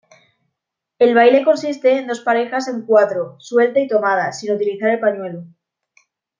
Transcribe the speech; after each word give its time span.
El 0.97 1.13
baile 1.13 1.43
consiste 1.43 1.99
en 1.99 2.07
dos 2.07 2.21
parejas 2.21 2.67
en 2.67 2.87
cuatro, 2.87 3.35
suelta 3.37 3.79
y 3.81 3.87
tomada, 3.87 4.31
sin 4.31 4.51
utilizar 4.51 4.99
pañuelo. 4.99 5.43